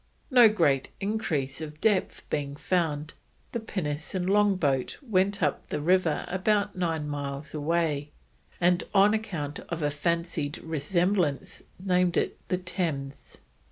No 0.31 0.49
great 0.49 0.89
increase 0.99 1.61
of 1.61 1.79
depth 1.79 2.27
being 2.31 2.55
found, 2.55 3.13
the 3.51 3.59
pinnace 3.59 4.15
and 4.15 4.27
long 4.27 4.55
boat 4.55 4.97
went 5.03 5.43
up 5.43 5.71
a 5.71 5.79
river 5.79 6.25
about 6.27 6.75
9 6.75 7.07
miles 7.07 7.53
away, 7.53 8.09
and 8.59 8.83
on 8.95 9.13
account 9.13 9.59
of 9.69 9.83
a 9.83 9.91
fancied 9.91 10.57
resemblance 10.63 11.61
named 11.79 12.17
it 12.17 12.39
the 12.47 12.57
Thames. 12.57 13.37